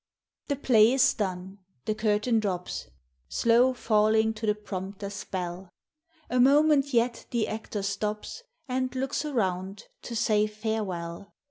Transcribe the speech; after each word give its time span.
The 0.47 0.55
play 0.55 0.93
is 0.93 1.13
done,— 1.13 1.59
the 1.85 1.93
curtain 1.93 2.39
drops, 2.39 2.87
Slow 3.29 3.71
falling 3.75 4.33
to 4.33 4.47
the 4.47 4.55
prompter's 4.55 5.23
bell; 5.25 5.69
A 6.27 6.39
moment 6.39 6.91
yet 6.91 7.27
the 7.29 7.47
actor 7.47 7.83
stops, 7.83 8.41
And 8.67 8.95
looks 8.95 9.25
around, 9.25 9.83
to 10.01 10.15
sav 10.15 10.49
farewell. 10.49 11.31